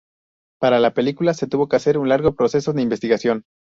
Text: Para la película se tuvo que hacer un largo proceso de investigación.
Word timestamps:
Para 0.59 0.79
la 0.79 0.95
película 0.95 1.35
se 1.35 1.45
tuvo 1.45 1.67
que 1.69 1.75
hacer 1.75 1.99
un 1.99 2.09
largo 2.09 2.33
proceso 2.33 2.73
de 2.73 2.81
investigación. 2.81 3.43